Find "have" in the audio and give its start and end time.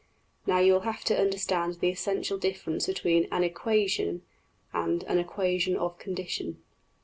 0.79-1.03